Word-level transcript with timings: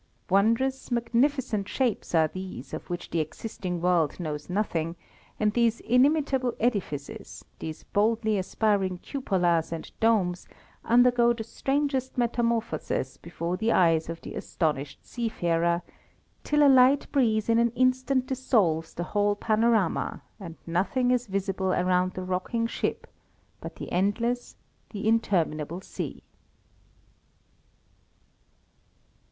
Wondrous, 0.31 0.89
magnificent 0.89 1.69
shapes 1.69 2.15
are 2.15 2.27
these, 2.27 2.73
of 2.73 2.89
which 2.89 3.11
the 3.11 3.19
existing 3.19 3.81
world 3.81 4.19
knows 4.19 4.49
nothing, 4.49 4.95
and 5.39 5.53
these 5.53 5.79
inimitable 5.81 6.55
edifices, 6.59 7.45
these 7.59 7.83
boldly 7.83 8.39
aspiring 8.39 8.97
cupolas 8.97 9.71
and 9.71 9.91
domes 9.99 10.47
undergo 10.83 11.33
the 11.33 11.43
strangest 11.43 12.17
metamorphoses 12.17 13.17
before 13.17 13.57
the 13.57 13.71
eyes 13.71 14.09
of 14.09 14.19
the 14.21 14.33
astonished 14.33 15.05
seafarer, 15.05 15.83
till 16.43 16.65
a 16.65 16.67
light 16.67 17.05
breeze 17.11 17.47
in 17.47 17.59
an 17.59 17.69
instant 17.75 18.25
dissolves 18.25 18.95
the 18.95 19.03
whole 19.03 19.35
panorama, 19.35 20.23
and 20.39 20.55
nothing 20.65 21.11
is 21.11 21.27
visible 21.27 21.73
around 21.73 22.13
the 22.13 22.23
rocking 22.23 22.65
ship 22.65 23.05
but 23.59 23.75
the 23.75 23.91
endless, 23.91 24.55
the 24.89 25.07
interminable 25.07 25.79
sea. 25.79 26.23